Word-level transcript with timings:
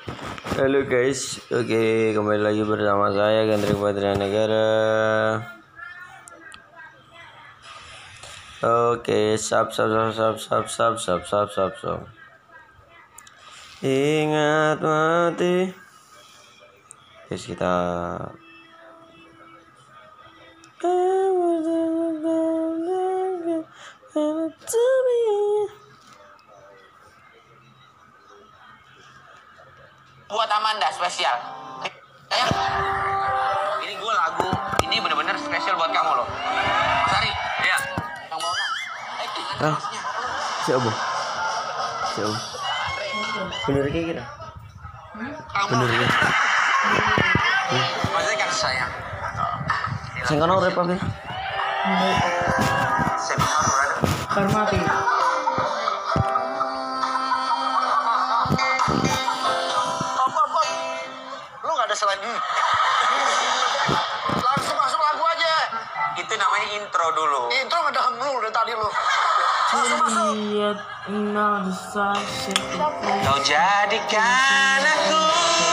Halo 0.00 0.88
guys, 0.88 1.44
oke 1.52 2.16
kembali 2.16 2.40
lagi 2.40 2.64
bersama 2.64 3.12
saya 3.12 3.44
Gendrik 3.44 3.76
Patria 3.76 4.16
Negara. 4.16 4.72
Oke, 8.64 9.36
sap 9.36 9.68
sap 9.76 9.92
sap 9.92 10.40
sap 10.40 10.40
sap 10.40 10.64
sap 10.72 10.94
sap 10.96 11.22
sap 11.28 11.48
sap 11.52 11.72
sap. 11.76 12.00
Ingat 13.84 14.80
mati. 14.80 15.68
Guys 17.28 17.44
kita 17.44 17.76
buat 30.30 30.46
Amanda 30.48 30.86
spesial. 30.94 31.34
Eh, 32.30 32.46
ini 33.82 33.94
gue 33.98 34.12
lagu 34.14 34.46
ini 34.80 35.02
bener-bener 35.02 35.34
spesial 35.34 35.74
buat 35.74 35.90
kamu 35.90 36.10
loh. 36.14 36.26
Mas 37.02 37.14
Ari, 37.18 37.30
ya. 37.60 37.78
Yang 38.30 38.38
mau 38.38 38.50
nggak? 38.50 38.70
Eh, 39.18 39.28
Ah. 39.60 39.74
masnya? 39.74 40.00
Siapa? 40.62 40.90
Siapa? 42.14 42.36
Bener 43.66 43.84
kayak 43.90 44.04
gitu. 44.06 44.22
Bener 45.66 45.90
ya. 45.90 46.08
Maksudnya 48.08 48.38
kan 48.38 48.50
sayang. 48.54 48.92
Saya 50.24 50.38
kan 50.38 50.48
orang 50.48 50.70
apa? 50.70 50.82
Seminar. 53.18 53.88
Hormati. 54.30 54.78
Ada 61.90 61.98
selain 61.98 62.22
hmm. 62.22 62.38
Langsung 64.30 64.78
masuk 64.78 65.00
lagu 65.02 65.26
aja. 65.26 65.54
Itu 66.22 66.38
namanya 66.38 66.78
intro 66.78 67.06
dulu. 67.18 67.50
Intro 67.50 67.82
nggak 67.82 67.98
ada 67.98 68.02
hem 68.06 68.14
lu 68.14 68.38
dari 68.38 68.54
tadi 68.54 68.72
lu. 68.78 68.86
Langsung 69.74 69.98
masuk. 69.98 70.30
Kau 73.26 73.38
jadikan 73.42 74.82
aku 74.86 75.69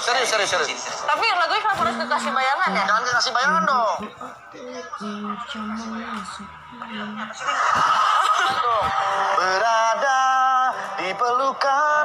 serius. 0.00 0.28
Serius, 0.28 0.50
serius. 0.50 0.68
Tapi 1.04 1.26
lagunya 1.36 1.60
kenapa 1.62 1.80
harus 1.84 1.96
dikasih 2.00 2.32
bayangan 2.32 2.70
ya? 2.72 2.84
Jangan 2.88 3.02
dikasih 3.06 3.32
bayangan 3.36 3.62
dong. 3.68 3.98
Berada 9.38 10.22
di 11.00 11.08
pelukan 11.16 11.89